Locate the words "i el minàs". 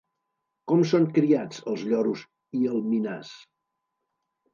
2.61-3.35